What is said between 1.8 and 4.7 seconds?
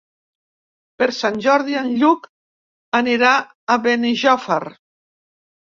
en Lluc anirà a Benijòfar.